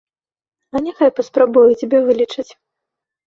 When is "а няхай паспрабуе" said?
0.77-1.77